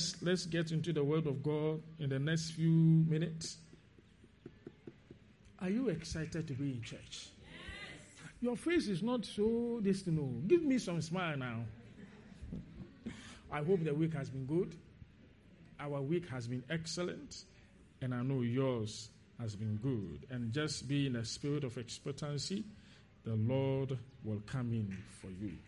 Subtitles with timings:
[0.00, 3.58] Let's let's get into the word of God in the next few minutes.
[5.60, 7.28] Are you excited to be in church?
[8.40, 10.48] Your face is not so distant.
[10.48, 11.64] Give me some smile now.
[13.52, 14.74] I hope the week has been good.
[15.78, 17.44] Our week has been excellent.
[18.00, 20.24] And I know yours has been good.
[20.30, 22.64] And just be in a spirit of expectancy,
[23.24, 25.58] the Lord will come in for you.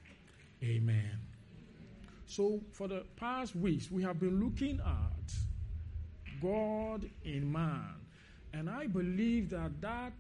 [0.65, 1.31] Amen.
[2.33, 5.34] So, for the past weeks, we have been looking at
[6.41, 7.94] God in man.
[8.55, 10.14] And I believe that that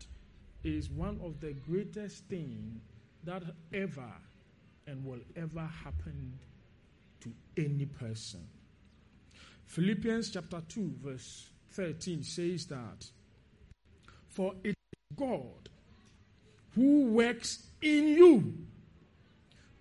[0.62, 2.82] is one of the greatest things
[3.24, 4.12] that ever
[4.86, 6.38] and will ever happen
[7.22, 8.46] to any person.
[9.64, 13.06] Philippians chapter 2, verse 13 says that,
[14.28, 15.70] For it is God
[16.74, 18.52] who works in you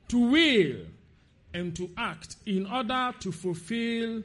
[0.07, 0.85] to will
[1.53, 4.23] and to act in order to fulfill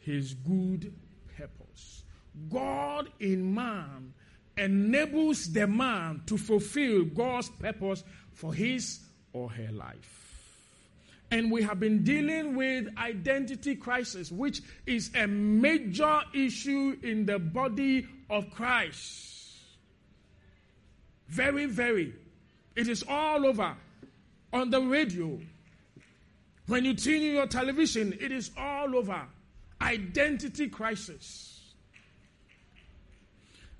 [0.00, 0.92] his good
[1.36, 2.02] purpose.
[2.48, 4.12] God in man
[4.56, 9.00] enables the man to fulfill God's purpose for his
[9.32, 10.20] or her life.
[11.30, 17.38] And we have been dealing with identity crisis, which is a major issue in the
[17.38, 19.30] body of Christ.
[21.28, 22.12] Very, very.
[22.74, 23.76] It is all over
[24.52, 25.38] on the radio,
[26.70, 29.22] when you tune in your television, it is all over.
[29.82, 31.74] Identity crisis.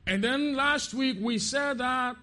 [0.07, 2.17] And then last week we said that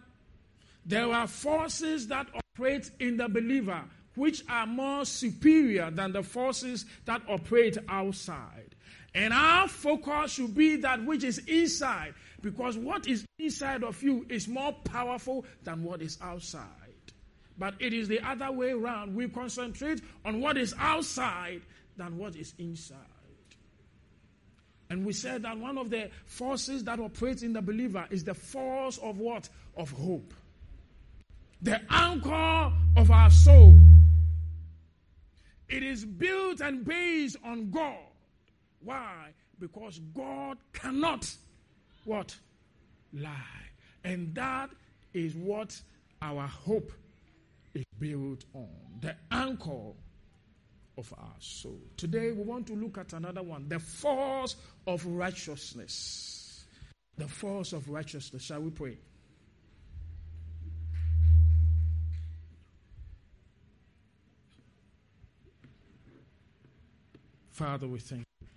[0.85, 3.81] there are forces that operate in the believer
[4.15, 8.75] which are more superior than the forces that operate outside.
[9.13, 14.25] And our focus should be that which is inside, because what is inside of you
[14.27, 16.86] is more powerful than what is outside.
[17.57, 19.15] But it is the other way around.
[19.15, 21.61] We concentrate on what is outside
[21.97, 22.97] than what is inside.
[24.89, 28.33] And we said that one of the forces that operates in the believer is the
[28.33, 29.49] force of what?
[29.75, 30.33] Of hope.
[31.61, 33.75] The anchor of our soul.
[35.67, 37.97] It is built and based on God.
[38.81, 39.33] Why?
[39.59, 41.29] Because God cannot
[42.05, 42.35] what?
[43.13, 43.33] Lie.
[44.05, 44.69] And that
[45.13, 45.77] is what
[46.21, 46.93] our hope
[47.99, 48.67] built on.
[49.01, 49.93] The anchor
[50.97, 51.79] of our soul.
[51.95, 54.55] Today we want to look at another one the force
[54.85, 56.65] of righteousness.
[57.17, 58.43] The force of righteousness.
[58.43, 58.97] Shall we pray?
[67.51, 68.47] Father, we thank you.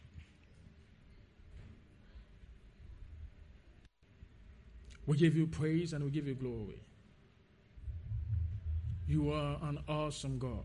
[5.07, 6.83] We give you praise and we give you glory.
[9.11, 10.63] You are an awesome God.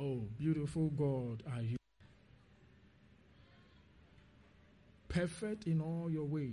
[0.00, 1.76] Oh, beautiful God are you.
[5.08, 6.52] Perfect in all your ways,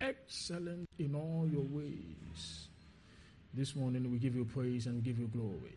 [0.00, 2.68] excellent in all your ways.
[3.52, 5.76] This morning we give you praise and we give you glory.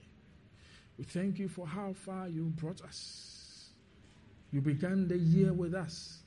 [0.98, 3.72] We thank you for how far you brought us.
[4.54, 6.20] You began the year with us,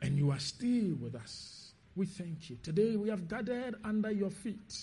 [0.00, 1.63] and you are still with us.
[1.96, 2.56] We thank you.
[2.62, 4.74] Today we have gathered under your feet.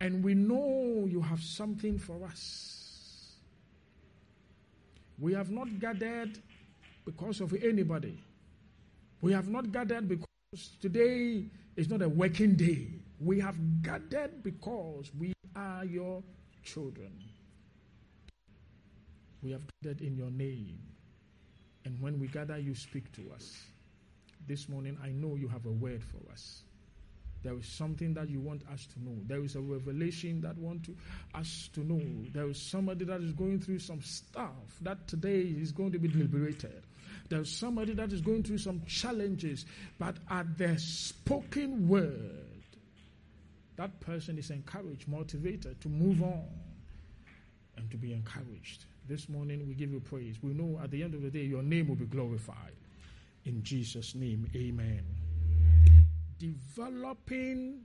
[0.00, 3.32] And we know you have something for us.
[5.18, 6.38] We have not gathered
[7.06, 8.22] because of anybody.
[9.22, 10.26] We have not gathered because
[10.82, 11.46] today
[11.76, 12.88] is not a working day.
[13.18, 16.22] We have gathered because we are your
[16.62, 17.12] children.
[19.42, 20.78] We have gathered in your name.
[21.86, 23.64] And when we gather, you speak to us.
[24.46, 26.62] This morning, I know you have a word for us.
[27.42, 29.16] There is something that you want us to know.
[29.26, 30.96] There is a revelation that want to
[31.34, 32.00] us to know.
[32.32, 34.50] There is somebody that is going through some stuff
[34.82, 36.82] that today is going to be liberated.
[37.28, 39.66] There's somebody that is going through some challenges,
[39.98, 42.46] but at the spoken word,
[43.76, 46.46] that person is encouraged, motivated to move on
[47.76, 48.84] and to be encouraged.
[49.08, 50.36] This morning we give you praise.
[50.42, 52.72] We know at the end of the day your name will be glorified.
[53.46, 55.04] In Jesus' name, amen.
[56.36, 57.82] Developing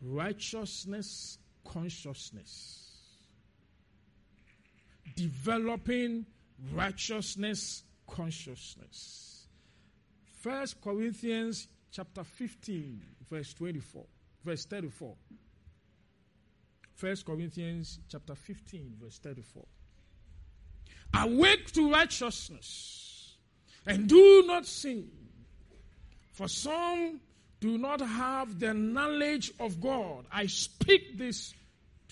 [0.00, 2.90] righteousness consciousness.
[5.14, 6.24] Developing
[6.72, 9.46] righteousness consciousness.
[10.40, 14.06] First Corinthians chapter 15, verse 24,
[14.42, 15.14] verse 34.
[16.94, 19.66] First Corinthians chapter 15, verse 34.
[21.14, 22.97] Awake to righteousness
[23.86, 25.10] and do not sin.
[26.32, 27.20] For some
[27.60, 30.24] do not have the knowledge of God.
[30.30, 31.54] I speak this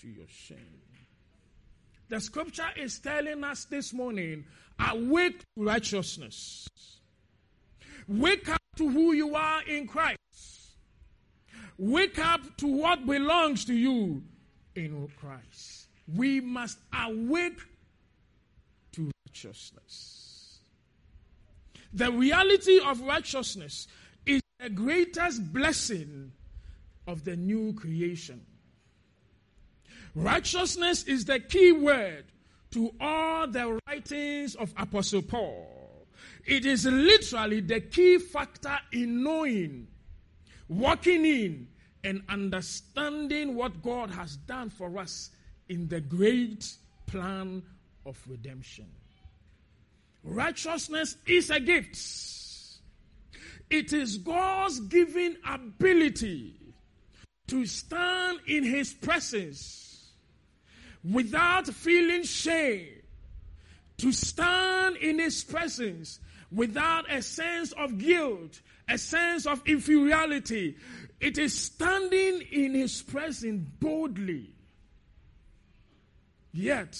[0.01, 0.81] to your shame.
[2.09, 4.45] The scripture is telling us this morning
[4.79, 6.67] awake to righteousness.
[8.07, 10.17] Wake up to who you are in Christ.
[11.77, 14.23] Wake up to what belongs to you
[14.75, 15.87] in Christ.
[16.15, 17.59] We must awake
[18.93, 20.26] to righteousness.
[21.97, 23.87] The reality of righteousness
[24.23, 26.31] is the greatest blessing
[27.07, 28.45] of the new creation.
[30.13, 32.25] Righteousness is the key word
[32.69, 36.05] to all the writings of Apostle Paul.
[36.45, 39.87] It is literally the key factor in knowing,
[40.69, 41.67] walking in,
[42.03, 45.31] and understanding what God has done for us
[45.67, 46.75] in the great
[47.07, 47.63] plan
[48.05, 48.85] of redemption.
[50.27, 51.97] Righteousness is a gift.
[53.69, 56.55] It is God's given ability
[57.47, 60.11] to stand in His presence
[61.09, 62.89] without feeling shame,
[63.99, 66.19] to stand in His presence
[66.51, 70.75] without a sense of guilt, a sense of inferiority.
[71.21, 74.49] It is standing in His presence boldly,
[76.51, 76.99] yet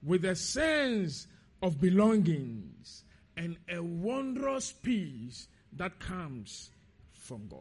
[0.00, 1.26] with a sense
[1.62, 3.04] of belongings
[3.36, 6.70] and a wondrous peace that comes
[7.12, 7.60] from God.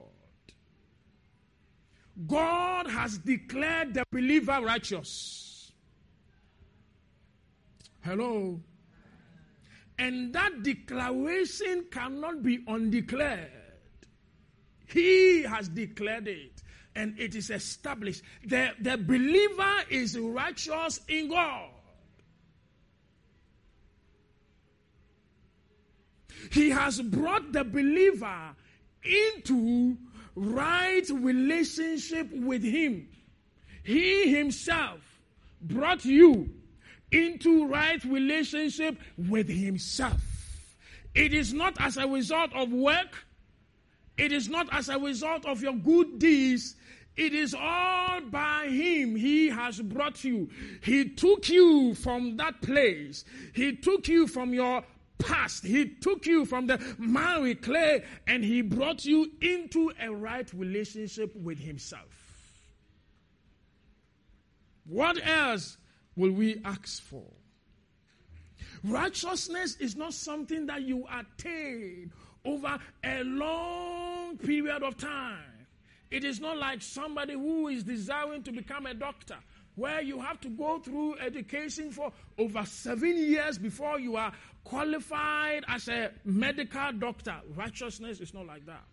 [2.25, 5.71] God has declared the believer righteous.
[8.01, 8.59] Hello.
[9.99, 13.51] And that declaration cannot be undeclared.
[14.88, 16.63] He has declared it
[16.95, 18.23] and it is established.
[18.45, 21.69] The, the believer is righteous in God.
[26.51, 28.55] He has brought the believer
[29.03, 29.97] into
[30.35, 33.07] right relationship with Him.
[33.83, 34.99] He Himself
[35.61, 36.49] brought you
[37.11, 40.21] into right relationship with Himself.
[41.15, 43.25] It is not as a result of work,
[44.17, 46.75] it is not as a result of your good deeds.
[47.15, 49.15] It is all by Him.
[49.15, 50.49] He has brought you.
[50.83, 53.25] He took you from that place.
[53.55, 54.83] He took you from your
[55.17, 55.65] past.
[55.65, 61.35] He took you from the miry clay and he brought you into a right relationship
[61.35, 62.27] with himself.
[64.85, 65.77] What else
[66.15, 67.25] will we ask for?
[68.83, 72.11] Righteousness is not something that you attain
[72.45, 75.68] over a long period of time.
[76.09, 79.37] It is not like somebody who is desiring to become a doctor
[79.77, 85.63] where you have to go through education for over seven years before you are qualified
[85.67, 87.35] as a medical doctor.
[87.55, 88.83] Righteousness is not like that.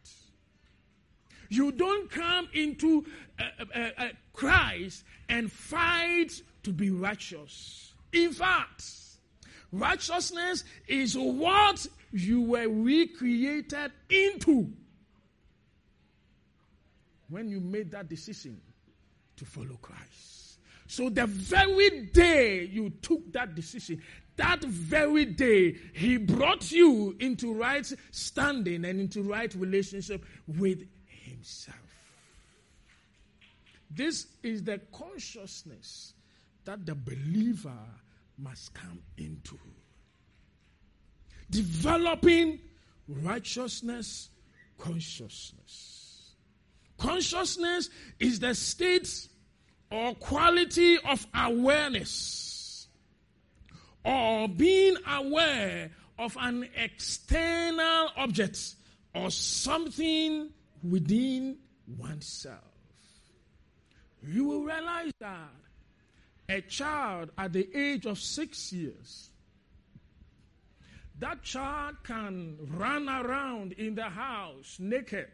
[1.48, 3.04] You don't come into
[3.38, 6.32] uh, uh, uh, Christ and fight
[6.64, 7.94] to be righteous.
[8.12, 8.84] In fact,
[9.72, 14.70] righteousness is what you were recreated into
[17.30, 18.60] when you made that decision
[19.36, 20.43] to follow Christ.
[20.94, 24.00] So the very day you took that decision,
[24.36, 31.76] that very day, he brought you into right standing and into right relationship with himself.
[33.90, 36.12] This is the consciousness
[36.64, 37.72] that the believer
[38.38, 39.58] must come into.
[41.50, 42.60] Developing
[43.08, 44.28] righteousness
[44.78, 46.34] consciousness.
[46.98, 49.28] Consciousness is the state
[49.94, 52.88] or quality of awareness
[54.04, 58.74] or being aware of an external object
[59.14, 60.50] or something
[60.82, 61.56] within
[61.96, 62.58] oneself.
[64.20, 65.52] You will realize that
[66.48, 69.30] a child at the age of six years,
[71.20, 75.28] that child can run around in the house naked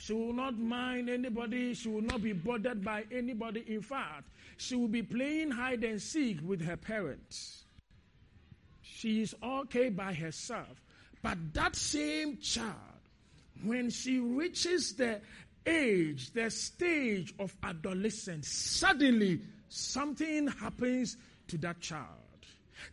[0.00, 1.74] she will not mind anybody.
[1.74, 3.64] She will not be bothered by anybody.
[3.68, 4.24] In fact,
[4.56, 7.64] she will be playing hide and seek with her parents.
[8.80, 10.80] She is okay by herself.
[11.22, 12.74] But that same child,
[13.62, 15.20] when she reaches the
[15.66, 22.06] age, the stage of adolescence, suddenly something happens to that child.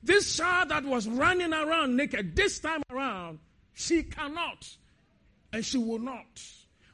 [0.03, 3.39] This child that was running around naked, this time around,
[3.73, 4.67] she cannot
[5.53, 6.25] and she will not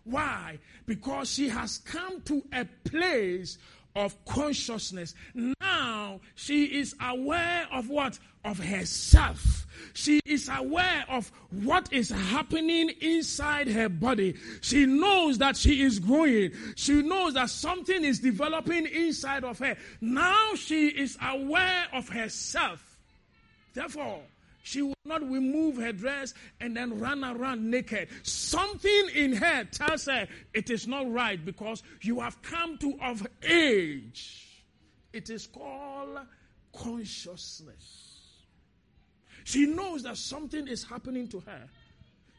[0.04, 0.60] why?
[0.86, 3.58] Because she has come to a place
[3.96, 5.14] of consciousness.
[5.34, 8.20] Now she is aware of what?
[8.44, 9.66] Of herself.
[9.94, 14.36] She is aware of what is happening inside her body.
[14.62, 16.52] She knows that she is growing.
[16.76, 19.78] She knows that something is developing inside of her.
[20.02, 22.84] Now she is aware of herself.
[23.74, 24.22] Therefore,
[24.64, 28.08] she will not remove her dress and then run around naked.
[28.24, 33.28] Something in her tells her it is not right because you have come to of
[33.44, 34.64] age.
[35.12, 36.18] It is called
[36.74, 38.22] consciousness.
[39.44, 41.70] She knows that something is happening to her.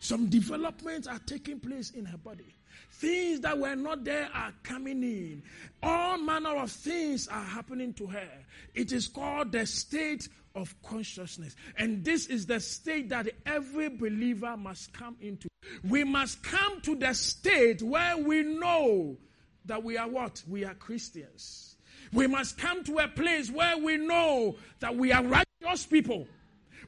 [0.01, 2.55] Some developments are taking place in her body.
[2.91, 5.43] Things that were not there are coming in.
[5.83, 8.29] All manner of things are happening to her.
[8.75, 11.57] It is called the state of consciousness.
[11.77, 15.49] And this is the state that every believer must come into.
[15.83, 19.17] We must come to the state where we know
[19.65, 20.43] that we are what?
[20.49, 21.77] We are Christians.
[22.13, 26.29] We must come to a place where we know that we are righteous people.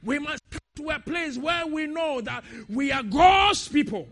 [0.03, 4.07] We must come to a place where we know that we are God's people.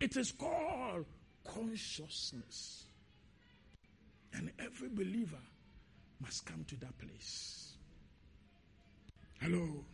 [0.00, 1.04] It is called
[1.46, 2.84] consciousness.
[4.32, 5.36] And every believer
[6.20, 7.74] must come to that place.
[9.40, 9.84] Hello.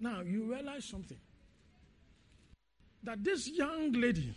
[0.00, 1.18] Now, you realize something.
[3.02, 4.34] That this young lady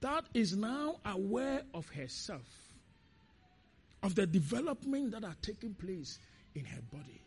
[0.00, 2.74] that is now aware of herself,
[4.02, 6.18] of the development that are taking place
[6.54, 7.22] in her body,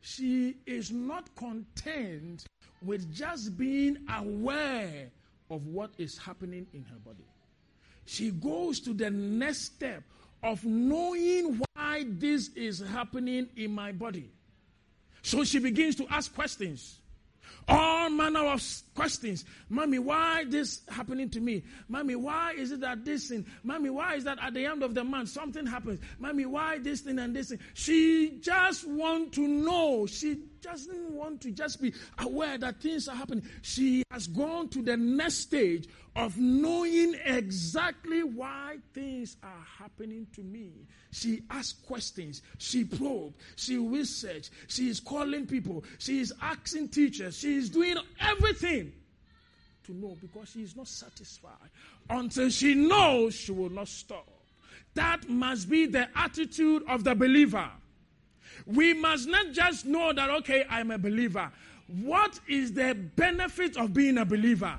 [0.00, 2.46] she is not content
[2.82, 5.10] with just being aware
[5.50, 7.24] of what is happening in her body.
[8.04, 10.02] She goes to the next step
[10.42, 14.30] of knowing why this is happening in my body.
[15.22, 16.98] So she begins to ask questions
[17.68, 18.62] all manner of
[18.94, 19.44] questions.
[19.68, 21.62] Mommy, why this happening to me?
[21.88, 23.44] Mommy, why is it that this thing?
[23.62, 26.00] Mommy, why is that at the end of the month something happens?
[26.18, 27.58] Mommy, why this thing and this thing?
[27.74, 30.06] She just want to know.
[30.06, 33.44] She doesn't want to just be aware that things are happening.
[33.62, 40.42] She has gone to the next stage of knowing exactly why things are happening to
[40.42, 40.72] me.
[41.12, 47.38] She asks questions, she probes, she researches, she is calling people, she is asking teachers,
[47.38, 48.92] she is doing everything
[49.84, 51.70] to know because she is not satisfied.
[52.10, 54.28] Until she knows, she will not stop.
[54.94, 57.70] That must be the attitude of the believer.
[58.66, 61.50] We must not just know that, okay, I'm a believer.
[61.86, 64.76] What is the benefit of being a believer?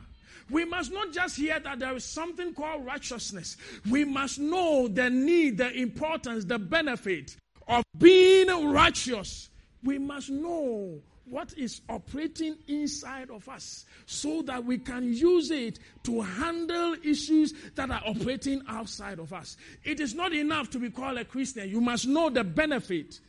[0.49, 3.57] We must not just hear that there is something called righteousness.
[3.89, 7.35] We must know the need, the importance, the benefit
[7.67, 9.49] of being righteous.
[9.83, 15.77] We must know what is operating inside of us so that we can use it
[16.03, 19.55] to handle issues that are operating outside of us.
[19.83, 21.69] It is not enough to be called a Christian.
[21.69, 23.19] You must know the benefit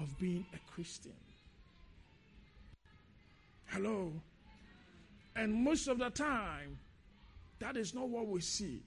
[0.00, 1.12] of being a Christian.
[3.66, 4.12] Hello.
[5.36, 6.78] And most of the time,
[7.60, 8.82] that is not what we see.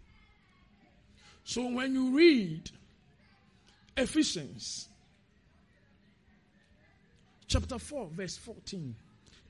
[1.43, 2.70] So when you read
[3.96, 4.88] Ephesians
[7.48, 8.96] chapter 4, verse 14,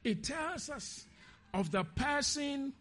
[0.03, 1.05] it tells us
[1.53, 2.74] of the person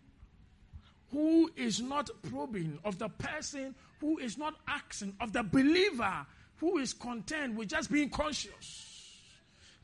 [1.12, 6.26] who is not probing, of the person who is not asking, of the believer
[6.62, 9.18] who is content with just being conscious.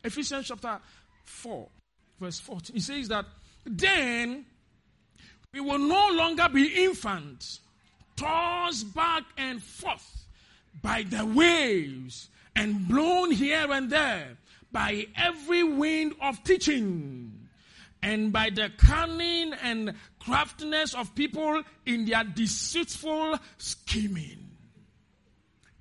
[0.05, 0.79] Ephesians chapter
[1.25, 1.69] 4,
[2.21, 2.77] verse 14.
[2.77, 3.25] It says that
[3.67, 4.47] then
[5.53, 7.59] we will no longer be infants,
[8.15, 10.27] tossed back and forth
[10.81, 14.39] by the waves and blown here and there
[14.71, 17.49] by every wind of teaching
[18.05, 24.45] and by the cunning and craftiness of people in their deceitful scheming.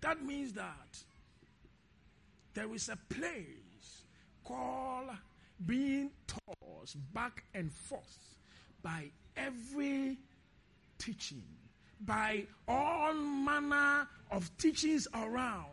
[0.01, 0.86] That means that
[2.57, 4.01] there is a place
[4.43, 5.11] called
[5.63, 8.39] being tossed back and forth
[8.81, 10.17] by every
[10.97, 11.43] teaching,
[12.01, 15.67] by all manner of teachings around.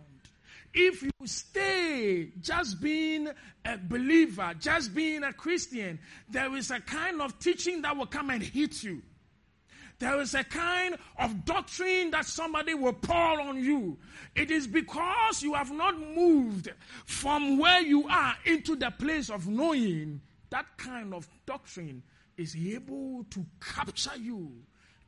[0.74, 3.30] If you stay just being
[3.64, 5.98] a believer, just being a Christian,
[6.28, 9.00] there is a kind of teaching that will come and hit you.
[10.04, 13.96] There is a kind of doctrine that somebody will pour on you.
[14.36, 16.70] It is because you have not moved
[17.06, 20.20] from where you are into the place of knowing
[20.50, 22.02] that kind of doctrine
[22.36, 24.52] is able to capture you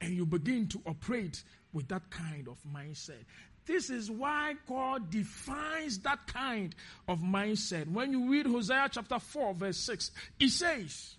[0.00, 3.26] and you begin to operate with that kind of mindset.
[3.66, 6.74] This is why God defines that kind
[7.06, 7.86] of mindset.
[7.86, 10.10] When you read Hosea chapter 4, verse 6,
[10.40, 11.16] it says,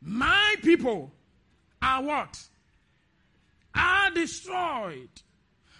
[0.00, 1.10] My people
[1.80, 2.38] are what?
[3.74, 5.10] Are destroyed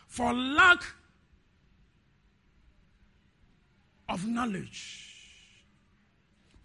[0.07, 0.83] for lack
[4.09, 5.05] of knowledge.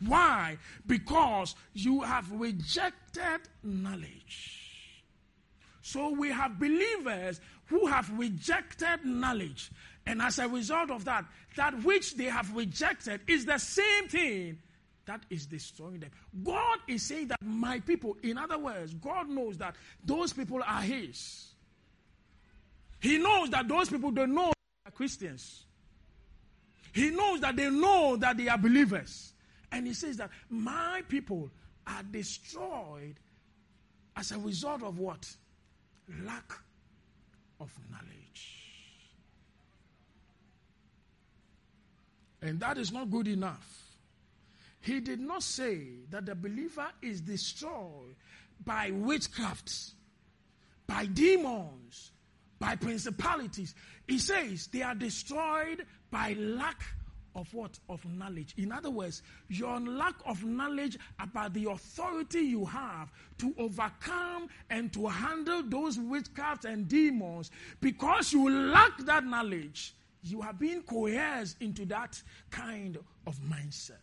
[0.06, 0.58] Why?
[0.86, 5.04] Because you have rejected knowledge.
[5.82, 9.72] So we have believers who have rejected knowledge.
[10.06, 11.26] And as a result of that,
[11.56, 14.58] that which they have rejected is the same thing
[15.06, 16.12] that is destroying them.
[16.44, 20.82] God is saying that my people, in other words, God knows that those people are
[20.82, 21.48] His.
[23.00, 24.54] He knows that those people don't know
[24.86, 25.66] are Christians.
[26.94, 29.34] He knows that they know that they are believers.
[29.72, 31.50] And He says that my people
[31.86, 33.16] are destroyed
[34.16, 35.28] as a result of what?
[36.24, 36.54] Lack
[37.60, 38.60] of knowledge.
[42.42, 43.83] And that is not good enough.
[44.84, 48.16] He did not say that the believer is destroyed
[48.66, 49.94] by witchcrafts,
[50.86, 52.12] by demons,
[52.60, 53.76] by principalities.
[54.10, 56.84] He says they are destroyed by lack
[57.34, 57.80] of what?
[57.88, 58.56] Of knowledge.
[58.58, 64.92] In other words, your lack of knowledge about the authority you have to overcome and
[64.92, 71.62] to handle those witchcrafts and demons, because you lack that knowledge, you have been coerced
[71.62, 72.22] into that
[72.52, 73.94] kind of mindset.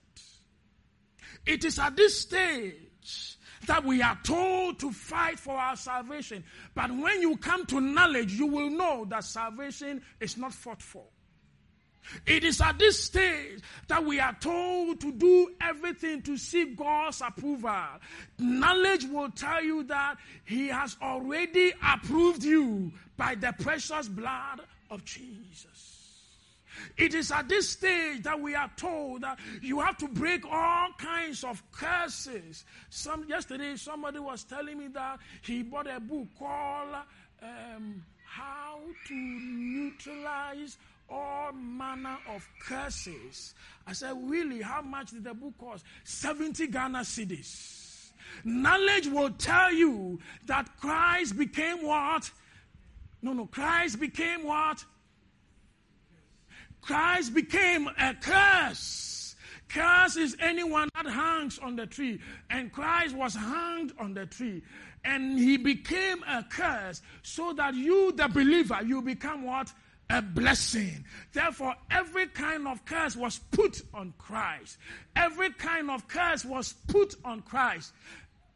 [1.47, 6.45] It is at this stage that we are told to fight for our salvation.
[6.75, 11.05] But when you come to knowledge, you will know that salvation is not fought for.
[12.27, 17.21] It is at this stage that we are told to do everything to seek God's
[17.21, 17.85] approval.
[18.39, 25.05] Knowledge will tell you that He has already approved you by the precious blood of
[25.05, 26.00] Jesus.
[26.97, 30.89] It is at this stage that we are told that you have to break all
[30.99, 32.65] kinds of curses.
[32.91, 36.97] Some yesterday, somebody was telling me that he bought a book called
[37.43, 40.79] um, "How to Neutralize
[41.09, 43.55] All Manner of Curses."
[43.87, 44.61] I said, "Really?
[44.61, 45.85] How much did the book cost?
[46.05, 48.13] Seventy Ghana cedis."
[48.45, 52.31] Knowledge will tell you that Christ became what?
[53.23, 53.47] No, no.
[53.47, 54.85] Christ became what?
[56.81, 59.37] Christ became a curse.
[59.69, 62.21] Curse is anyone that hangs on the tree.
[62.51, 64.63] And Christ was hanged on the tree.
[65.05, 69.73] And he became a curse so that you, the believer, you become what?
[70.11, 71.05] A blessing.
[71.33, 74.79] Therefore, every kind of curse was put on Christ.
[75.15, 77.93] Every kind of curse was put on Christ.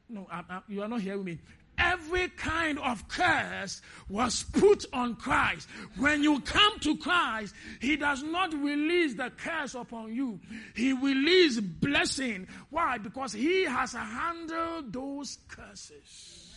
[0.09, 1.39] No, I, I, you are not hearing me
[1.79, 5.69] every kind of curse was put on Christ.
[5.97, 10.41] When you come to Christ, He does not release the curse upon you.
[10.75, 12.47] He releases blessing.
[12.71, 12.99] Why?
[12.99, 16.51] Because He has handled those curses.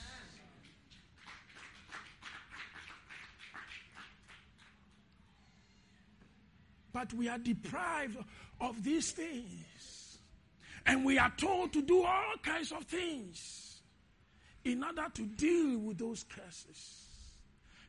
[6.93, 8.17] But we are deprived
[8.59, 10.17] of these things.
[10.85, 13.66] And we are told to do all kinds of things
[14.67, 17.05] in order to deal with those curses.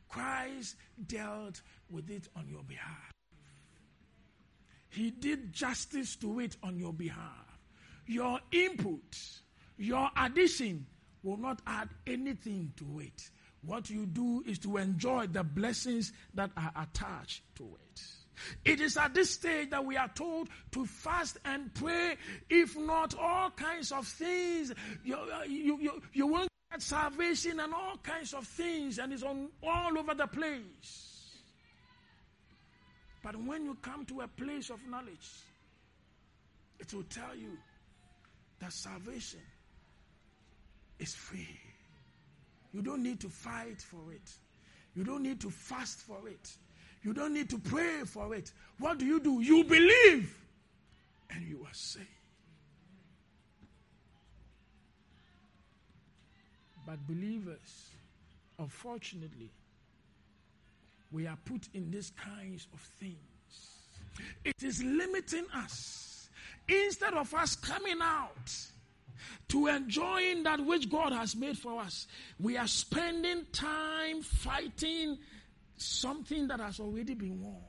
[0.07, 3.11] Christ dealt with it on your behalf.
[4.89, 7.59] He did justice to it on your behalf.
[8.07, 9.19] Your input,
[9.77, 10.87] your addition
[11.21, 13.29] will not add anything to it.
[13.61, 18.01] What you do is to enjoy the blessings that are attached to it.
[18.63, 22.15] It is at this stage that we are told to fast and pray.
[22.49, 24.73] If not, all kinds of things.
[25.03, 29.97] You, you, you, you won't salvation and all kinds of things, and it's on all
[29.97, 31.37] over the place.
[33.23, 35.29] But when you come to a place of knowledge,
[36.79, 37.57] it will tell you
[38.59, 39.41] that salvation
[40.99, 41.59] is free.
[42.71, 44.31] You don't need to fight for it.
[44.95, 46.51] You don't need to fast for it.
[47.03, 48.51] You don't need to pray for it.
[48.77, 49.41] What do you do?
[49.41, 50.35] You believe
[51.31, 52.07] and you are saved.
[56.89, 57.91] But believers,
[58.57, 59.51] unfortunately,
[61.11, 63.15] we are put in these kinds of things.
[64.43, 66.29] It is limiting us.
[66.67, 68.51] Instead of us coming out
[69.49, 72.07] to enjoying that which God has made for us,
[72.39, 75.19] we are spending time fighting
[75.77, 77.61] something that has already been won.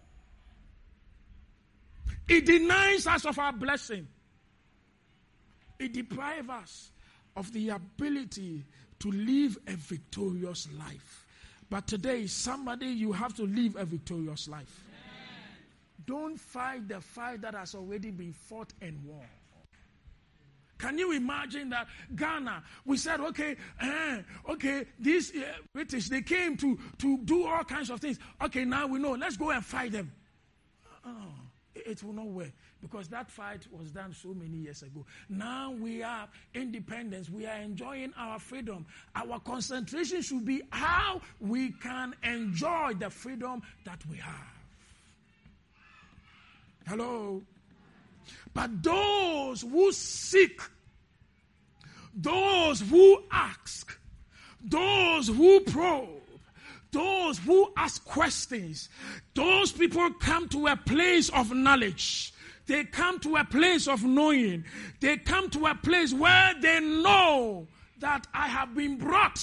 [2.26, 4.09] It denies us of our blessing.
[5.78, 6.90] It deprives us
[7.37, 8.64] of the ability
[9.00, 11.26] to live a victorious life.
[11.68, 14.84] But today, somebody, you have to live a victorious life.
[16.06, 19.20] Don't fight the fight that has already been fought and won.
[20.78, 21.86] Can you imagine that
[22.16, 22.62] Ghana?
[22.86, 25.42] We said, okay, uh, okay, these uh,
[25.74, 28.18] British they came to to do all kinds of things.
[28.42, 29.12] Okay, now we know.
[29.12, 30.10] Let's go and fight them.
[31.04, 31.34] Oh,
[31.74, 35.04] it will not work because that fight was done so many years ago.
[35.28, 37.28] Now we have independence.
[37.28, 38.86] We are enjoying our freedom.
[39.14, 44.34] Our concentration should be how we can enjoy the freedom that we have.
[46.86, 47.42] Hello?
[48.54, 50.60] But those who seek,
[52.14, 53.96] those who ask,
[54.62, 56.08] those who probe,
[56.92, 58.88] those who ask questions,
[59.34, 62.32] those people come to a place of knowledge.
[62.70, 64.64] They come to a place of knowing.
[65.00, 67.66] They come to a place where they know
[67.98, 69.40] that I have been brought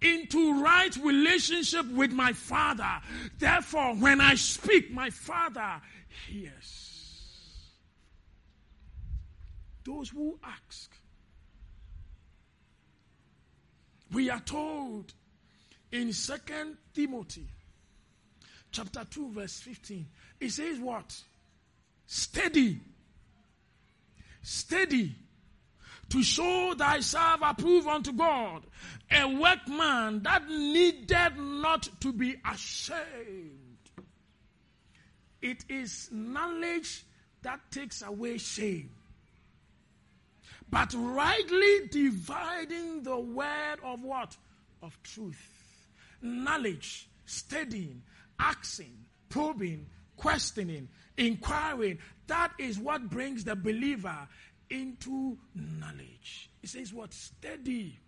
[0.00, 3.02] into right relationship with my Father.
[3.38, 5.82] Therefore, when I speak, my Father
[6.26, 7.74] hears.
[9.84, 10.90] Those who ask.
[14.14, 15.12] We are told
[15.92, 17.48] in Second Timothy
[18.72, 20.06] chapter 2 verse 15
[20.40, 21.22] it says what
[22.06, 22.80] steady,
[24.42, 25.14] steady,
[26.08, 28.62] to show thyself approved unto God,
[29.10, 33.60] a workman that needed not to be ashamed.
[35.42, 37.04] It is knowledge
[37.42, 38.90] that takes away shame.
[40.68, 44.36] But rightly dividing the word of what?
[44.82, 45.88] Of truth.
[46.20, 48.02] Knowledge, studying,
[48.40, 48.96] asking,
[49.28, 51.98] probing, questioning, inquiring.
[52.26, 54.28] That is what brings the believer
[54.70, 56.50] into knowledge.
[56.62, 57.12] It says, What?
[57.12, 57.98] Steady.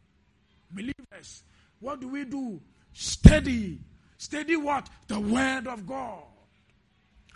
[0.70, 1.44] Believers,
[1.80, 2.60] what do we do?
[2.92, 3.78] Steady.
[4.18, 4.88] Steady what?
[5.06, 6.24] The Word of God.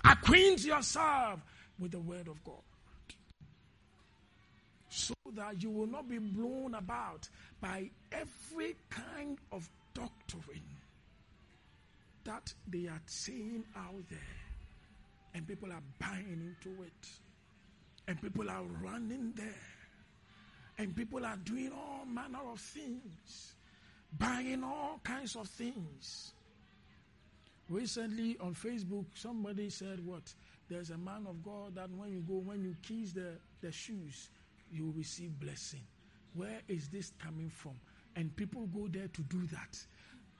[0.04, 1.40] Acquaint yourself
[1.78, 2.56] with the Word of God.
[4.88, 7.28] So that you will not be blown about
[7.60, 10.60] by every kind of doctrine
[12.24, 14.18] that they are saying out there
[15.34, 17.08] and people are buying into it,
[18.08, 19.54] and people are running there,
[20.78, 23.54] and people are doing all manner of things,
[24.18, 26.32] buying all kinds of things.
[27.68, 30.22] Recently on Facebook, somebody said, What?
[30.68, 34.30] There's a man of God that when you go, when you kiss the, the shoes,
[34.70, 35.82] you will receive blessing.
[36.34, 37.72] Where is this coming from?
[38.16, 39.78] And people go there to do that.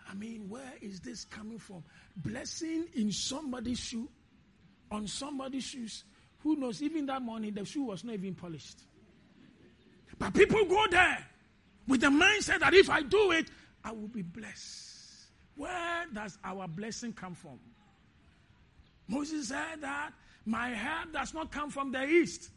[0.08, 1.84] I mean, where is this coming from?
[2.16, 4.08] Blessing in somebody's shoe
[4.92, 6.04] on somebody's shoes.
[6.40, 6.82] Who knows?
[6.82, 8.80] Even that morning, the shoe was not even polished.
[10.18, 11.26] But people go there
[11.88, 13.50] with the mindset that if I do it,
[13.82, 14.90] I will be blessed.
[15.56, 17.58] Where does our blessing come from?
[19.08, 20.12] Moses said that
[20.44, 22.50] my help does not come from the east,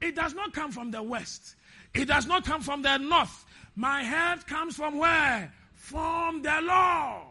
[0.00, 1.56] it does not come from the west,
[1.94, 3.44] it does not come from the north.
[3.76, 5.52] My help comes from where?
[5.74, 7.24] From the Lord.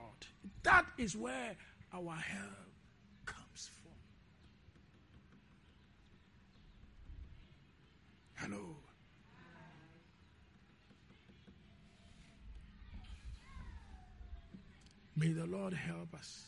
[0.63, 1.55] That is where
[1.93, 2.56] our help
[8.37, 8.75] Hello.
[15.15, 16.45] May the Lord help us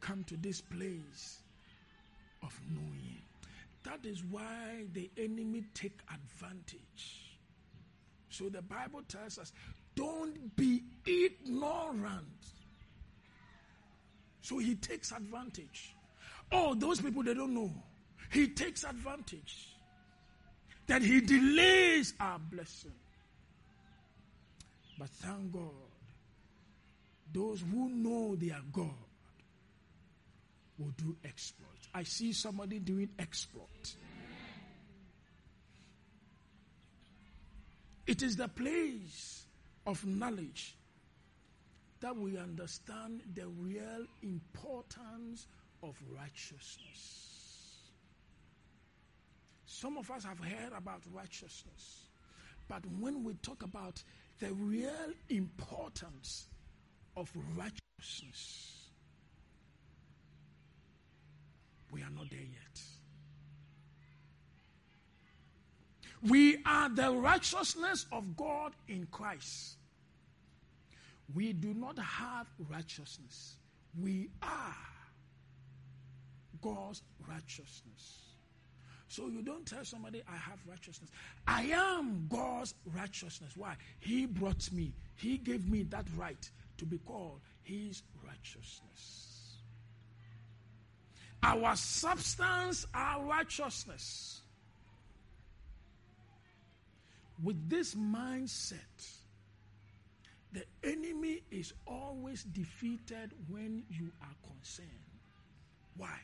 [0.00, 1.40] come to this place
[2.42, 3.22] of knowing.
[3.84, 7.38] That is why the enemy take advantage.
[8.28, 9.52] So the Bible tells us,
[9.94, 12.26] don't be ignorant.
[14.42, 15.96] So he takes advantage.
[16.52, 17.72] Oh, those people they don't know
[18.30, 19.72] he takes advantage.
[20.86, 22.92] That he delays our blessing.
[24.98, 25.70] But thank God,
[27.32, 28.90] those who know their God
[30.78, 31.66] will do exploit.
[31.92, 33.94] I see somebody doing exploit.
[38.06, 39.46] It is the place
[39.86, 40.76] of knowledge
[42.00, 45.46] that we understand the real importance
[45.82, 47.35] of righteousness.
[49.78, 52.08] Some of us have heard about righteousness.
[52.66, 54.02] But when we talk about
[54.38, 56.46] the real importance
[57.14, 58.86] of righteousness,
[61.92, 62.80] we are not there yet.
[66.22, 69.76] We are the righteousness of God in Christ.
[71.34, 73.56] We do not have righteousness.
[74.00, 74.74] We are
[76.62, 78.25] God's righteousness.
[79.16, 81.08] So you don't tell somebody, I have righteousness.
[81.48, 83.52] I am God's righteousness.
[83.56, 83.74] Why?
[83.98, 89.62] He brought me, He gave me that right to be called His righteousness.
[91.42, 94.42] Our substance, our righteousness.
[97.42, 98.78] with this mindset,
[100.52, 104.88] the enemy is always defeated when you are concerned.
[105.96, 106.18] Why?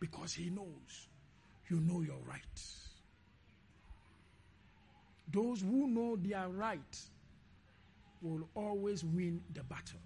[0.00, 1.08] Because he knows
[1.72, 2.60] you know your right.
[5.32, 7.00] Those who know their right
[8.20, 9.98] will always win the battle.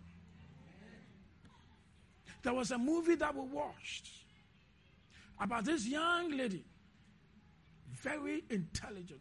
[2.45, 4.09] There was a movie that we watched
[5.41, 6.65] about this young lady,
[7.91, 9.21] very intelligent.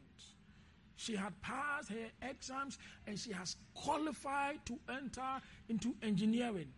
[0.97, 2.77] She had passed her exams
[3.08, 6.71] and she has qualified to enter into engineering.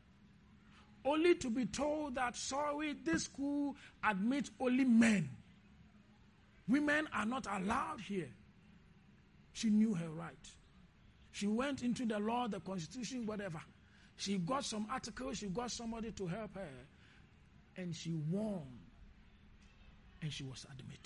[1.04, 5.30] Only to be told that, sorry, this school admits only men.
[6.68, 8.30] Women are not allowed here.
[9.54, 10.36] She knew her right.
[11.32, 13.62] She went into the law, the constitution, whatever.
[14.16, 16.70] She got some articles, she got somebody to help her,
[17.78, 18.64] and she won.
[20.22, 21.00] And she was admitted.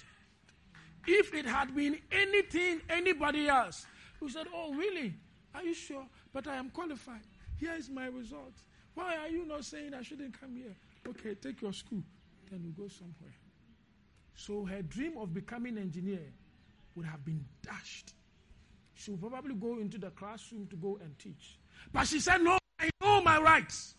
[1.06, 3.86] If it had been anything, anybody else
[4.20, 5.14] who said, Oh, really?
[5.54, 6.06] Are you sure?
[6.32, 7.22] But I am qualified.
[7.58, 8.54] Here is my result.
[8.94, 10.76] Why are you not saying I shouldn't come here?
[11.08, 12.04] Okay, take your school.
[12.50, 13.34] Then you go somewhere.
[14.42, 16.34] So her dream of becoming an engineer
[16.96, 18.14] would have been dashed.
[18.96, 21.60] She would probably go into the classroom to go and teach.
[21.94, 23.94] But she said, No, I know my rights.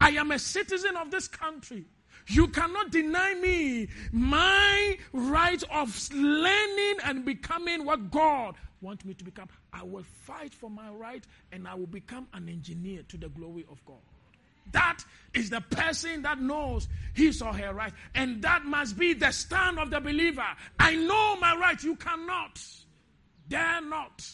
[0.00, 1.84] I am a citizen of this country.
[2.26, 9.24] You cannot deny me my right of learning and becoming what God wants me to
[9.24, 9.48] become.
[9.72, 13.64] I will fight for my right and I will become an engineer to the glory
[13.70, 14.02] of God.
[14.72, 15.04] That
[15.38, 17.92] is the person that knows his or her right.
[18.14, 20.46] And that must be the stand of the believer.
[20.78, 21.82] I know my right.
[21.82, 22.60] You cannot,
[23.48, 24.28] dare not.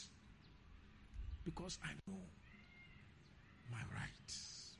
[1.44, 2.18] Because I know
[3.70, 4.76] my rights.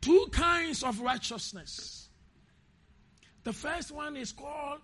[0.00, 2.08] Two kinds of righteousness.
[3.42, 4.80] The first one is called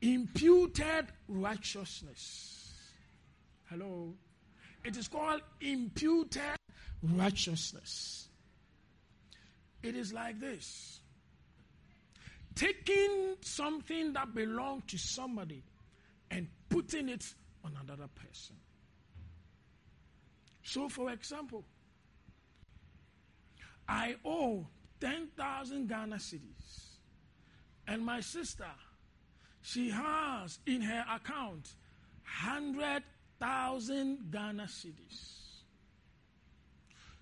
[0.00, 2.72] imputed righteousness.
[3.68, 4.14] Hello?
[4.84, 6.56] It is called imputed
[7.02, 8.28] righteousness.
[9.82, 11.00] It is like this
[12.54, 15.62] taking something that belonged to somebody
[16.30, 17.24] and putting it
[17.64, 18.56] on another person.
[20.62, 21.64] So, for example,
[23.88, 24.66] I owe
[25.00, 26.98] 10,000 Ghana cedis,
[27.88, 28.70] and my sister,
[29.62, 31.74] she has in her account
[33.40, 35.40] 100,000 Ghana cedis.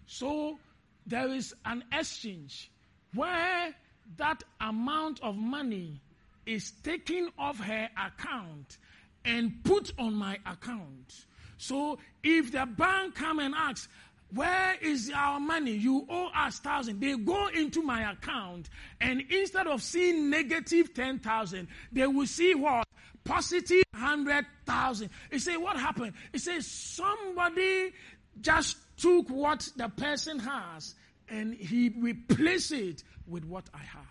[0.07, 0.59] So
[1.07, 2.70] there is an exchange
[3.14, 3.74] where
[4.16, 6.00] that amount of money
[6.46, 8.78] is taken off her account
[9.24, 11.26] and put on my account.
[11.59, 13.88] So if the bank come and asks,
[14.35, 15.72] where is our money?
[15.72, 17.00] You owe us thousand.
[17.00, 18.68] They go into my account,
[19.00, 22.88] and instead of seeing negative ten thousand, they will see what
[23.28, 25.10] positive hundred thousand.
[25.30, 26.14] He say, what happened?
[26.32, 27.92] He says somebody
[28.40, 30.94] just took what the person has
[31.28, 34.06] and he replaced it with what I have.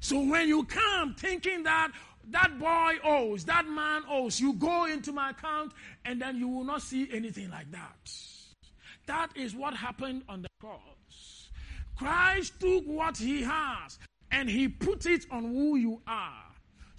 [0.00, 1.90] So when you come thinking that
[2.30, 5.72] that boy owes, that man owes, you go into my account
[6.04, 8.12] and then you will not see anything like that.
[9.06, 11.50] That is what happened on the cross.
[11.96, 13.98] Christ took what he has
[14.30, 16.51] and he put it on who you are.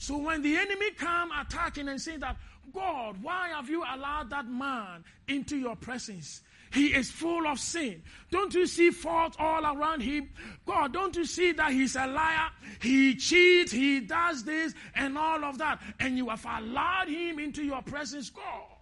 [0.03, 2.35] So when the enemy come attacking and saying that,
[2.73, 6.41] God, why have you allowed that man into your presence?
[6.73, 8.03] He is full of sin.
[8.29, 10.29] Don't you see fault all around him?
[10.65, 12.49] God, don't you see that he's a liar?
[12.81, 15.81] He cheats, he does this and all of that.
[16.01, 18.29] And you have allowed him into your presence.
[18.29, 18.75] God,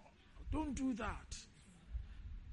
[0.50, 1.36] don't do that.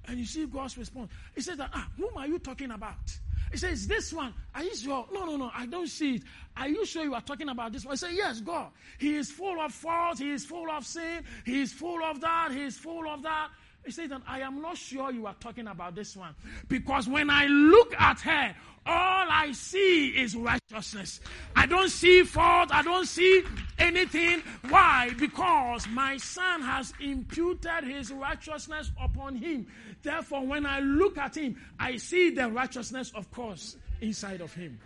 [0.05, 1.09] And you see God's response.
[1.33, 3.17] He says that, ah, whom are you talking about?
[3.51, 5.05] He says, This one, are you sure?
[5.11, 6.23] No, no, no, I don't see it.
[6.57, 7.93] Are you sure you are talking about this one?
[7.93, 8.71] I say, Yes, God.
[8.97, 10.19] He is full of fault.
[10.19, 11.23] He is full of sin.
[11.45, 12.51] He is full of that.
[12.51, 13.49] He is full of that.
[13.85, 16.35] He says, that I am not sure you are talking about this one.
[16.67, 21.21] Because when I look at her, all I see is righteousness.
[21.55, 22.69] I don't see fault.
[22.71, 23.43] I don't see
[23.77, 24.43] anything.
[24.69, 25.11] Why?
[25.17, 29.67] Because my son has imputed his righteousness upon him.
[30.01, 34.79] Therefore, when I look at him, I see the righteousness, of course, inside of him.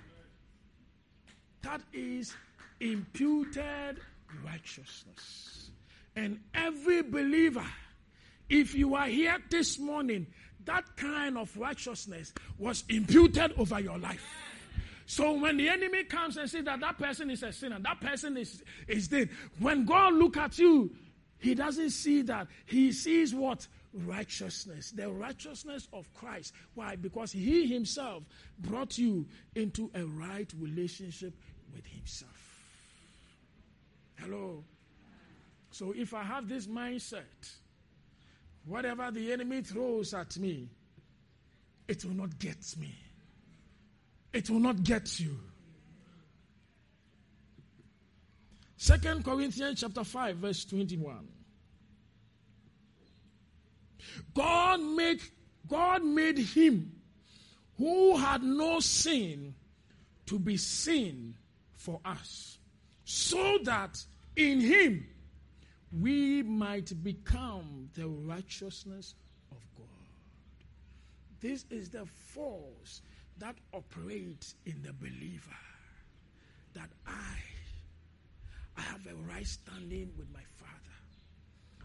[1.62, 2.34] That is
[2.80, 4.00] imputed
[4.44, 5.70] righteousness.
[6.16, 7.66] And every believer
[8.50, 10.28] if you are here this morning,
[10.66, 14.24] that kind of righteousness was imputed over your life.
[15.06, 18.38] So when the enemy comes and says that that person is a sinner, that person
[18.38, 20.96] is, is dead, when God look at you,
[21.40, 22.48] he doesn't see that.
[22.66, 23.68] He sees what?
[23.94, 24.92] Righteousness.
[24.92, 26.54] The righteousness of Christ.
[26.74, 26.96] Why?
[26.96, 28.24] Because he himself
[28.60, 31.34] brought you into a right relationship
[31.74, 32.32] with himself.
[34.20, 34.64] Hello.
[35.72, 37.22] So if I have this mindset,
[38.66, 40.70] whatever the enemy throws at me,
[41.88, 42.96] it will not get me.
[44.32, 45.38] It will not get you.
[48.78, 51.28] Second Corinthians chapter 5 verse 21.
[54.34, 55.22] God made
[55.68, 56.92] God made him
[57.78, 59.56] who had no sin
[60.26, 61.36] to be sin
[61.76, 62.58] for us
[63.06, 64.04] so that
[64.36, 65.08] in him
[66.00, 69.16] we might become the righteousness
[69.52, 69.86] of God.
[71.40, 73.02] This is the force
[73.38, 75.58] that operates in the believer
[76.74, 77.38] that I
[78.76, 80.93] I have a right standing with my Father.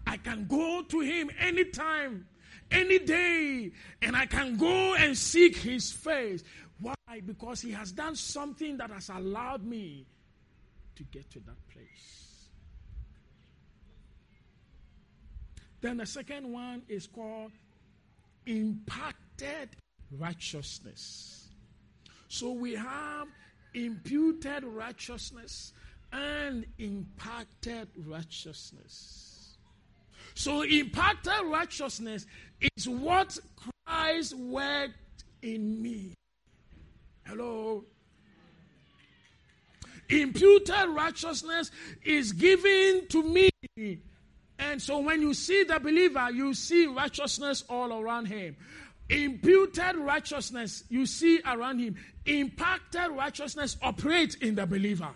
[0.09, 2.27] I can go to Him anytime,
[2.71, 6.42] any day, and I can go and seek His face.
[6.81, 6.94] Why?
[7.27, 10.07] Because He has done something that has allowed me
[10.97, 12.49] to get to that place.
[15.83, 17.53] Then the second one is called
[18.47, 19.77] imparted
[20.11, 21.49] righteousness.
[22.29, 23.29] So we have
[23.75, 25.75] imputed righteousness
[26.12, 29.38] and imparted righteousness.
[30.38, 32.24] So, imparted righteousness
[32.77, 33.37] is what
[33.85, 36.14] Christ worked in me.
[37.27, 37.85] Hello?
[40.09, 41.72] Imputed righteousness
[42.05, 43.51] is given to me.
[44.61, 48.57] And so, when you see the believer, you see righteousness all around him.
[49.09, 51.96] Imputed righteousness you see around him.
[52.27, 55.11] Imparted righteousness operates in the believer.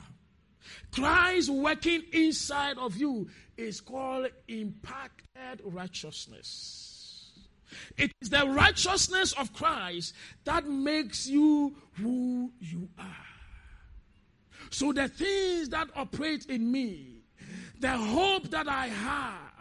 [0.91, 6.93] Christ working inside of you is called imparted righteousness.
[7.97, 13.27] It is the righteousness of Christ that makes you who you are.
[14.71, 17.25] So the things that operate in me,
[17.79, 19.52] the hope that I have,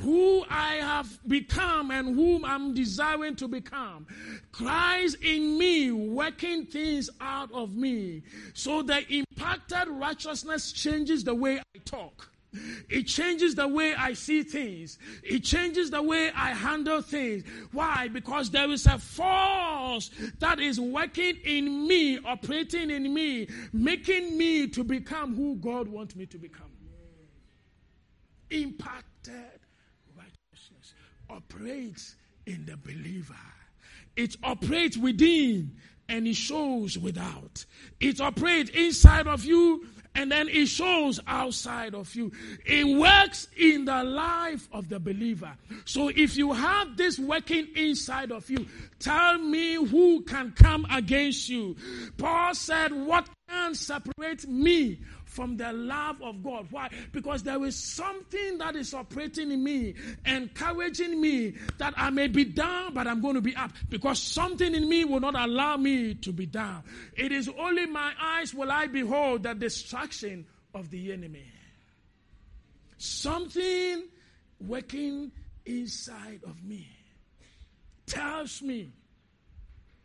[0.00, 4.06] who I have become and whom I'm desiring to become.
[4.52, 8.22] Christ in me, working things out of me.
[8.54, 12.30] So the imparted righteousness changes the way I talk.
[12.88, 14.98] It changes the way I see things.
[15.22, 17.44] It changes the way I handle things.
[17.72, 18.08] Why?
[18.08, 20.10] Because there is a force
[20.40, 26.16] that is working in me, operating in me, making me to become who God wants
[26.16, 26.66] me to become.
[28.50, 29.60] Imparted
[31.30, 32.16] operates
[32.46, 33.34] in the believer.
[34.16, 35.76] It operates within
[36.08, 37.64] and it shows without.
[38.00, 42.32] It operates inside of you and then it shows outside of you.
[42.66, 45.52] It works in the life of the believer.
[45.84, 48.66] So if you have this working inside of you,
[48.98, 51.76] tell me who can come against you.
[52.18, 54.98] Paul said, What can separate me
[55.30, 56.66] from the love of God.
[56.70, 56.90] Why?
[57.12, 59.94] Because there is something that is operating in me,
[60.26, 63.70] encouraging me that I may be down, but I'm going to be up.
[63.88, 66.82] Because something in me will not allow me to be down.
[67.16, 71.46] It is only my eyes will I behold the destruction of the enemy.
[72.98, 74.08] Something
[74.60, 75.30] working
[75.64, 76.88] inside of me
[78.06, 78.92] tells me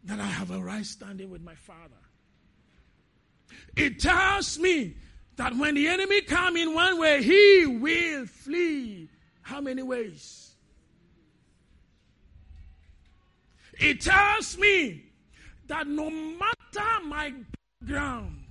[0.03, 1.95] that I have a right standing with my Father.
[3.75, 4.95] It tells me
[5.37, 9.09] that when the enemy come in one way, he will flee.
[9.41, 10.55] How many ways?
[13.79, 15.03] It tells me
[15.67, 17.33] that no matter my
[17.81, 18.45] background,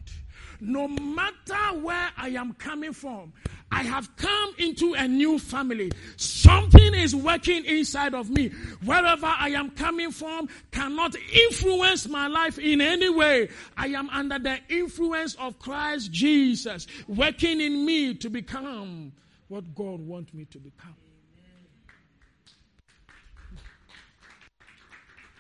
[0.61, 3.33] no matter where I am coming from,
[3.75, 5.91] I have come into a new family.
[6.17, 8.51] Something is working inside of me.
[8.85, 13.49] Wherever I am coming from cannot influence my life in any way.
[13.77, 19.13] I am under the influence of Christ Jesus, working in me to become
[19.49, 20.95] what God wants me to become.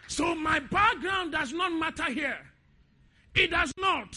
[0.08, 2.40] So my background does not matter here.
[3.36, 4.16] It does not.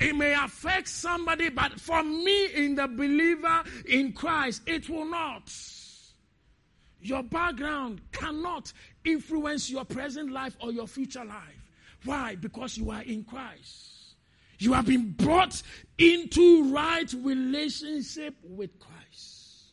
[0.00, 5.52] It may affect somebody, but for me, in the believer in Christ, it will not.
[7.02, 8.72] Your background cannot
[9.04, 11.70] influence your present life or your future life.
[12.04, 12.34] Why?
[12.34, 14.14] Because you are in Christ.
[14.58, 15.62] You have been brought
[15.98, 19.72] into right relationship with Christ.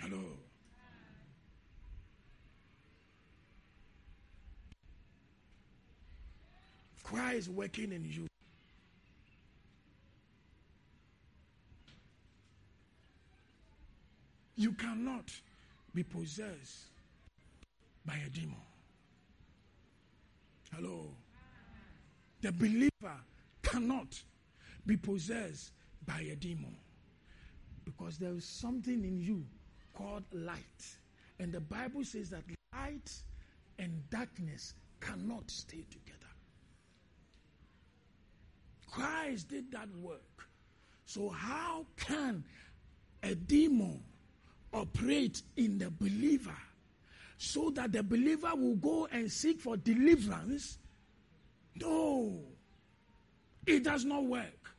[0.00, 0.37] Hello.
[7.08, 8.26] Christ working in you.
[14.56, 15.30] You cannot
[15.94, 16.90] be possessed
[18.04, 18.60] by a demon.
[20.74, 21.06] Hello.
[22.42, 23.16] The believer
[23.62, 24.22] cannot
[24.84, 25.72] be possessed
[26.06, 26.76] by a demon.
[27.86, 29.46] Because there is something in you
[29.94, 30.84] called light.
[31.38, 32.42] And the Bible says that
[32.74, 33.14] light
[33.78, 36.17] and darkness cannot stay together.
[39.28, 40.48] Christ did that work.
[41.04, 42.44] So, how can
[43.22, 44.02] a demon
[44.72, 46.56] operate in the believer
[47.36, 50.78] so that the believer will go and seek for deliverance?
[51.76, 52.40] No,
[53.66, 54.70] it does not work.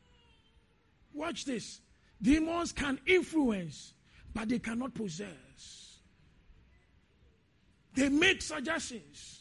[1.14, 1.82] Watch this.
[2.20, 3.94] Demons can influence,
[4.34, 6.00] but they cannot possess.
[7.94, 9.39] They make suggestions.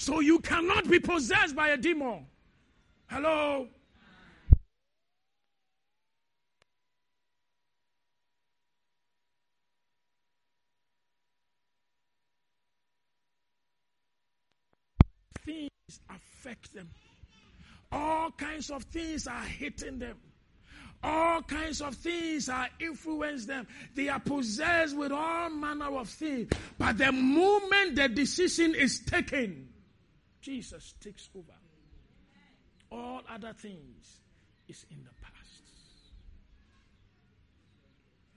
[0.00, 2.24] So you cannot be possessed by a demon.
[3.06, 3.68] Hello?
[15.44, 15.68] Things
[16.08, 16.88] affect them.
[17.92, 20.16] All kinds of things are hitting them.
[21.02, 23.66] All kinds of things are influence them.
[23.94, 26.48] They are possessed with all manner of things.
[26.78, 29.69] But the moment the decision is taken,
[30.40, 31.52] Jesus takes over.
[32.90, 34.20] All other things
[34.68, 35.62] is in the past.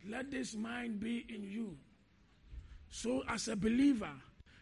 [0.08, 1.78] Let this mind be in you.
[2.90, 4.12] So, as a believer,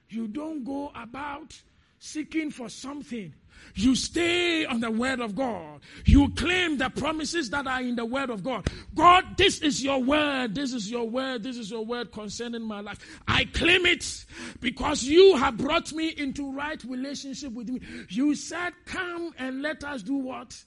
[0.10, 1.60] you don't go about
[2.00, 3.34] seeking for something.
[3.76, 5.82] You stay on the word of God.
[6.06, 8.68] You claim the promises that are in the word of God.
[8.94, 10.56] God, this is your word.
[10.56, 11.44] This is your word.
[11.44, 13.00] This is your word concerning my life.
[13.28, 14.26] I claim it
[14.60, 17.82] because you have brought me into right relationship with me.
[18.10, 20.62] You said, come and let us do what?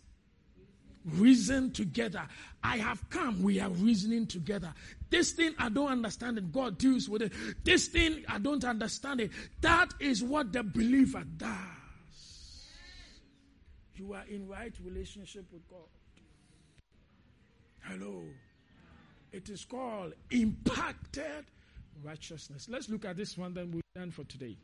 [1.05, 2.23] Reason together.
[2.63, 3.43] I have come.
[3.43, 4.73] We are reasoning together.
[5.11, 6.51] This thing I don't understand it.
[6.51, 7.33] God deals with it.
[7.63, 9.31] This thing I don't understand it.
[9.61, 11.51] That is what the believer does.
[13.97, 15.89] You are in right relationship with God.
[17.83, 18.23] Hello.
[19.33, 21.45] It is called imparted
[22.03, 22.69] righteousness.
[22.69, 24.57] Let's look at this one, then we're done for today.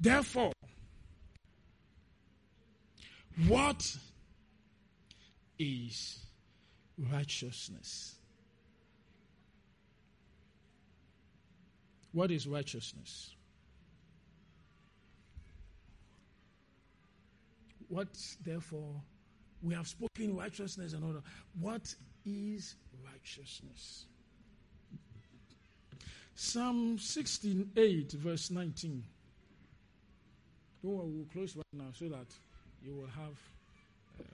[0.00, 0.52] Therefore,
[3.46, 3.96] what
[5.58, 6.18] is
[7.10, 8.14] righteousness?
[12.12, 13.34] What is righteousness?
[17.88, 18.08] What,
[18.44, 18.94] therefore,
[19.62, 21.22] we have spoken righteousness and order.
[21.60, 22.74] What is
[23.04, 24.04] righteousness?
[26.34, 29.02] Psalm 68, verse 19.
[30.82, 32.26] Don't worry, we'll close right now so that
[32.84, 33.36] you will have.
[34.20, 34.26] Um,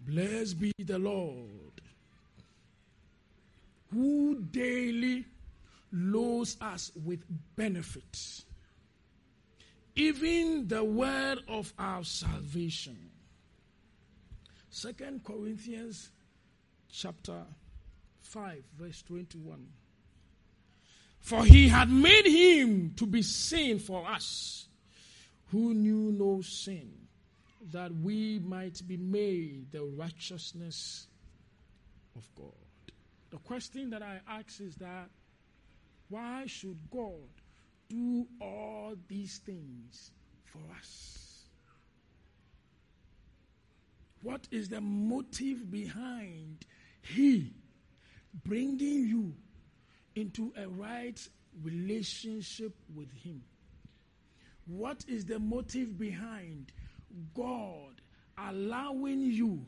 [0.00, 1.80] Blessed be the Lord,
[3.92, 5.26] who daily
[5.92, 7.20] loads us with
[7.56, 8.43] benefits,
[9.96, 13.10] even the word of our salvation.
[14.70, 16.10] Second Corinthians
[16.90, 17.42] chapter
[18.22, 19.66] 5, verse 21.
[21.20, 24.66] For he had made him to be sin for us,
[25.52, 26.90] who knew no sin,
[27.72, 31.06] that we might be made the righteousness
[32.16, 32.52] of God.
[33.30, 35.08] The question that I ask is that
[36.08, 37.28] why should God
[37.94, 40.10] do all these things
[40.44, 41.44] for us?
[44.22, 46.64] What is the motive behind
[47.02, 47.52] He
[48.44, 49.34] bringing you
[50.16, 51.20] into a right
[51.62, 53.42] relationship with Him?
[54.66, 56.72] What is the motive behind
[57.34, 58.00] God
[58.38, 59.64] allowing you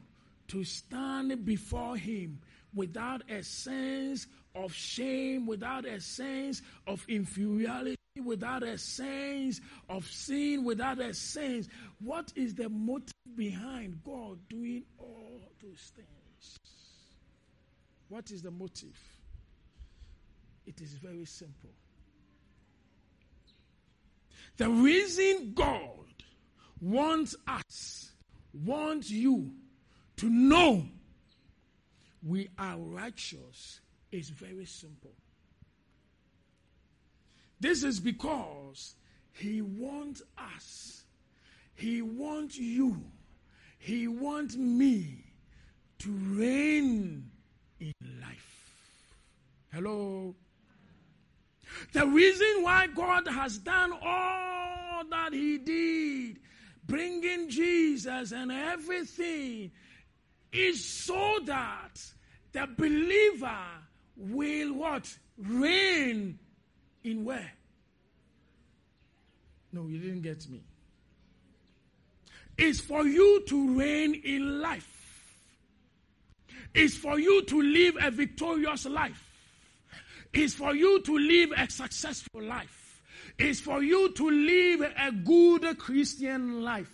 [0.48, 2.40] to stand before Him
[2.74, 10.64] without a sense of shame, without a sense of inferiority, without a sense of sin,
[10.64, 11.68] without a sense?
[12.00, 16.58] What is the motive behind God doing all those things?
[18.08, 18.98] What is the motive?
[20.66, 21.70] It is very simple.
[24.56, 26.06] The reason God
[26.80, 28.12] wants us,
[28.52, 29.52] wants you
[30.16, 30.86] to know
[32.22, 35.12] we are righteous is very simple.
[37.60, 38.94] This is because
[39.32, 41.04] He wants us,
[41.74, 43.02] He wants you,
[43.78, 45.24] He wants me
[46.00, 47.30] to reign
[47.80, 48.72] in life.
[49.72, 50.34] Hello?
[51.92, 56.38] The reason why God has done all that He did,
[56.86, 59.72] bringing Jesus and everything,
[60.52, 62.02] is so that
[62.52, 63.58] the believer
[64.16, 65.18] will what?
[65.38, 66.38] Reign
[67.06, 67.52] in where?
[69.72, 70.62] No, you didn't get me.
[72.58, 74.92] It's for you to reign in life.
[76.74, 79.22] It's for you to live a victorious life.
[80.32, 83.00] It's for you to live a successful life.
[83.38, 86.90] It's for you to live a good Christian life.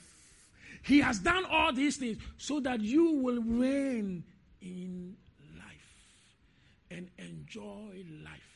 [0.83, 4.25] He has done all these things so that you will reign
[4.61, 5.17] in
[5.57, 6.37] life
[6.91, 8.52] and enjoy life.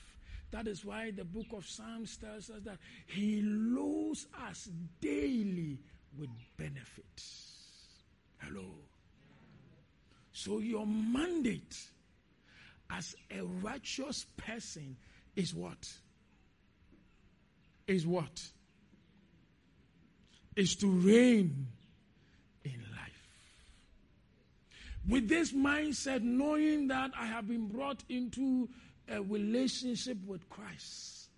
[0.50, 4.68] That is why the book of Psalms tells us that He loads us
[5.00, 5.78] daily
[6.18, 7.52] with benefits.
[8.38, 8.66] Hello.
[10.32, 11.76] So, your mandate
[12.90, 14.96] as a righteous person
[15.34, 15.90] is what?
[17.86, 18.42] Is what?
[20.54, 21.66] Is to reign
[22.64, 23.62] in life.
[25.08, 28.68] With this mindset, knowing that I have been brought into
[29.08, 31.28] a relationship with Christ,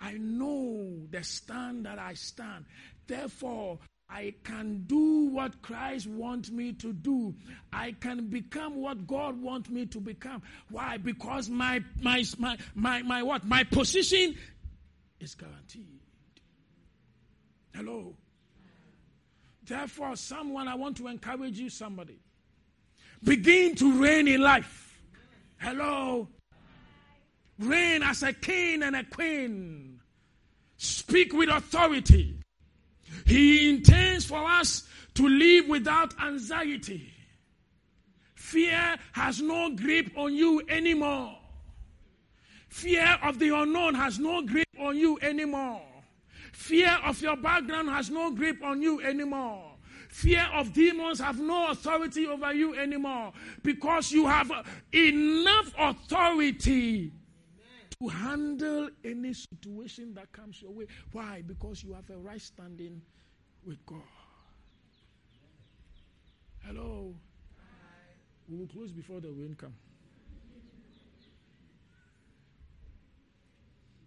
[0.00, 2.64] I know the stand that I stand.
[3.06, 3.78] Therefore,
[4.10, 7.34] I can do what Christ wants me to do.
[7.72, 10.42] I can become what God wants me to become.
[10.70, 10.96] Why?
[10.96, 13.44] Because my my my my, my what?
[13.44, 14.34] My position
[15.20, 16.00] is guaranteed.
[17.74, 18.16] Hello.
[19.64, 22.18] Therefore, someone I want to encourage you, somebody.
[23.22, 24.98] Begin to reign in life.
[25.58, 26.28] Hello.
[27.58, 30.00] Reign as a king and a queen.
[30.76, 32.36] Speak with authority.
[33.26, 34.84] He intends for us
[35.14, 37.12] to live without anxiety.
[38.34, 41.36] Fear has no grip on you anymore.
[42.68, 45.82] Fear of the unknown has no grip on you anymore.
[46.52, 49.72] Fear of your background has no grip on you anymore.
[50.08, 53.32] Fear of demons have no authority over you anymore
[53.62, 54.50] because you have
[54.92, 57.12] enough authority
[58.00, 60.86] to handle any situation that comes your way.
[61.12, 61.42] Why?
[61.44, 63.02] Because you have a right standing
[63.64, 63.98] with God.
[66.64, 67.14] Hello.
[68.48, 69.74] We will close before the wind comes.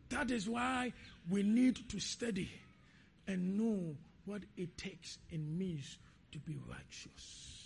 [0.10, 0.94] That is why
[1.30, 2.50] we need to study
[3.28, 5.98] and know what it takes and means
[6.32, 7.58] to be righteous.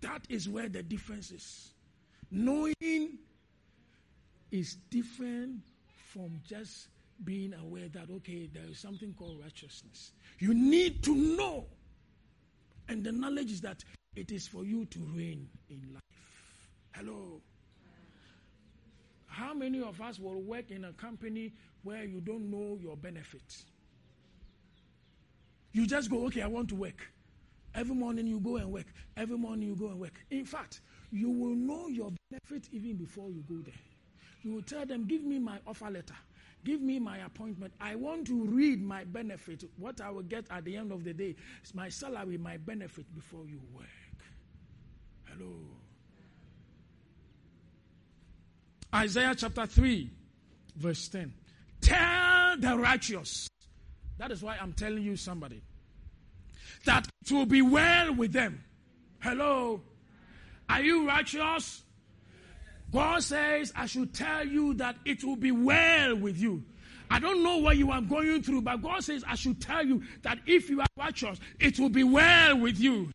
[0.00, 1.70] That is where the difference is.
[2.30, 3.18] Knowing
[4.50, 5.60] is different
[6.12, 6.88] from just
[7.24, 10.12] being aware that, okay, there is something called righteousness.
[10.38, 11.66] You need to know.
[12.88, 13.84] And the knowledge is that
[14.16, 16.02] it is for you to reign in life.
[16.94, 17.40] Hello.
[19.26, 23.66] How many of us will work in a company where you don't know your benefits?
[25.72, 27.12] You just go, okay, I want to work.
[27.74, 28.86] Every morning you go and work.
[29.16, 30.14] Every morning you go and work.
[30.30, 30.80] In fact,
[31.12, 33.74] you will know your benefit even before you go there.
[34.42, 36.14] You will tell them, give me my offer letter.
[36.64, 37.72] Give me my appointment.
[37.80, 41.12] I want to read my benefit, what I will get at the end of the
[41.12, 41.36] day.
[41.62, 43.86] It's my salary, my benefit before you work.
[45.24, 45.54] Hello.
[48.94, 50.10] Isaiah chapter 3,
[50.76, 51.32] verse 10.
[51.80, 53.48] Tell the righteous.
[54.18, 55.62] That is why I'm telling you, somebody,
[56.84, 58.64] that it will be well with them.
[59.20, 59.82] Hello.
[60.68, 61.82] Are you righteous?
[62.92, 66.62] God says, I should tell you that it will be well with you.
[67.10, 70.02] I don't know what you are going through, but God says, I should tell you
[70.22, 73.10] that if you are righteous, it will be well with you.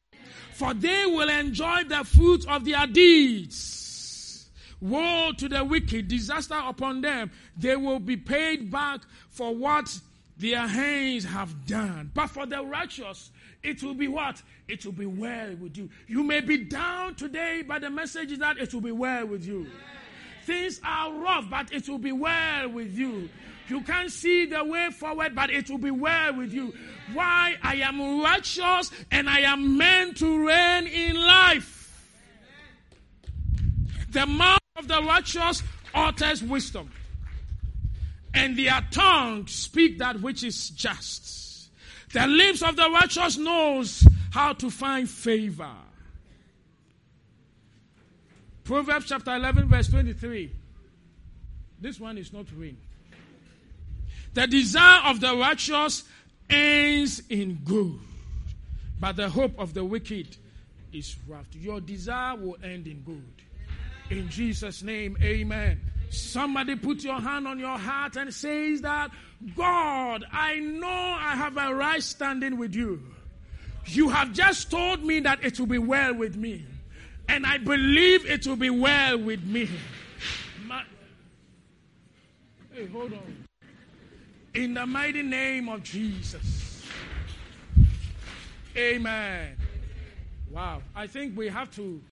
[0.53, 4.49] For they will enjoy the fruit of their deeds.
[4.81, 7.31] Woe to the wicked, disaster upon them.
[7.57, 9.97] They will be paid back for what
[10.37, 12.11] their hands have done.
[12.13, 13.31] But for the righteous,
[13.63, 14.41] it will be what?
[14.67, 15.89] It will be well with you.
[16.07, 19.45] You may be down today, but the message is that it will be well with
[19.45, 19.67] you.
[20.45, 23.29] Things are rough, but it will be well with you.
[23.69, 26.73] You can't see the way forward, but it will be well with you.
[27.13, 27.55] Why?
[27.63, 31.79] I am righteous and I am meant to reign in life.
[34.09, 35.63] The mouth of the righteous
[35.95, 36.91] utters wisdom,
[38.33, 41.42] and their tongue speak that which is just.
[42.13, 45.71] The lips of the righteous knows how to find favor.
[48.63, 50.51] Proverbs chapter 11, verse 23.
[51.81, 52.77] This one is not rain.
[54.35, 56.03] The desire of the righteous
[56.49, 57.99] ends in good,
[58.99, 60.37] but the hope of the wicked
[60.93, 61.47] is wrath.
[61.53, 63.33] Your desire will end in good.
[64.09, 65.81] In Jesus' name, amen.
[66.09, 69.09] Somebody put your hand on your heart and says that,
[69.55, 73.01] God, I know I have a right standing with you.
[73.85, 76.65] You have just told me that it will be well with me.
[77.27, 79.69] And I believe it will be well with me.
[80.65, 80.83] My,
[82.73, 83.47] Okay, hold on.
[84.53, 86.83] In the mighty name of Jesus.
[88.75, 89.55] Amen.
[90.49, 90.81] Wow.
[90.95, 92.01] I think we have to